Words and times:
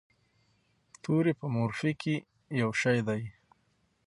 توري 1.01 1.33
په 1.39 1.45
مورفي 1.55 1.91
کې 2.01 2.15
یو 2.61 2.69
شی 2.81 2.97
دي. 3.07 3.23